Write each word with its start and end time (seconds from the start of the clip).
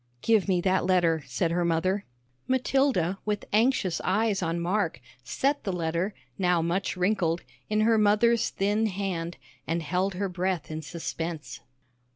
"Give 0.23 0.47
me 0.47 0.61
that 0.61 0.83
letter," 0.87 1.21
said 1.27 1.51
her 1.51 1.63
mother. 1.63 2.05
Matilda, 2.47 3.19
with 3.23 3.45
anxious 3.53 4.01
eyes 4.03 4.41
on 4.41 4.59
Mark, 4.59 4.99
set 5.23 5.63
the 5.63 5.71
letter, 5.71 6.15
now 6.39 6.59
much 6.59 6.97
wrinkled, 6.97 7.43
in 7.69 7.81
her 7.81 7.99
mother's 7.99 8.49
thin 8.49 8.87
hand, 8.87 9.37
and 9.67 9.83
held 9.83 10.15
her 10.15 10.27
breath 10.27 10.71
in 10.71 10.81
suspense. 10.81 11.59